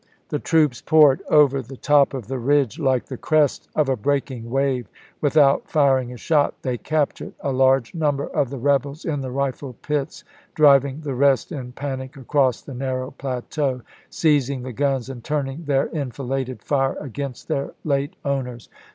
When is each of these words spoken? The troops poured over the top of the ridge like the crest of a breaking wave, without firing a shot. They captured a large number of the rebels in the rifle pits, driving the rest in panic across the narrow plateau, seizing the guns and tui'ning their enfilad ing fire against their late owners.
The 0.29 0.39
troops 0.39 0.81
poured 0.81 1.21
over 1.29 1.61
the 1.61 1.77
top 1.77 2.15
of 2.15 2.25
the 2.27 2.39
ridge 2.39 2.79
like 2.79 3.05
the 3.05 3.17
crest 3.19 3.69
of 3.75 3.87
a 3.87 3.95
breaking 3.95 4.49
wave, 4.49 4.87
without 5.21 5.69
firing 5.69 6.11
a 6.11 6.17
shot. 6.17 6.55
They 6.63 6.79
captured 6.79 7.33
a 7.39 7.51
large 7.53 7.93
number 7.93 8.25
of 8.25 8.49
the 8.49 8.57
rebels 8.57 9.05
in 9.05 9.21
the 9.21 9.29
rifle 9.29 9.73
pits, 9.83 10.23
driving 10.55 11.01
the 11.01 11.13
rest 11.13 11.51
in 11.51 11.73
panic 11.73 12.17
across 12.17 12.63
the 12.63 12.73
narrow 12.73 13.11
plateau, 13.11 13.83
seizing 14.09 14.63
the 14.63 14.73
guns 14.73 15.07
and 15.07 15.23
tui'ning 15.23 15.67
their 15.67 15.87
enfilad 15.89 16.49
ing 16.49 16.55
fire 16.57 16.97
against 16.99 17.47
their 17.47 17.75
late 17.83 18.15
owners. 18.25 18.69